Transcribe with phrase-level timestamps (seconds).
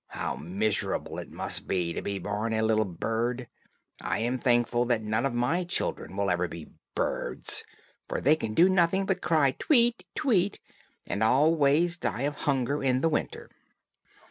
[0.07, 3.47] How miserable it must be to be born a little bird!
[4.01, 7.63] I am thankful that none of my children will ever be birds,
[8.09, 10.59] for they can do nothing but cry, 'Tweet, tweet,'
[11.05, 13.51] and always die of hunger in the winter."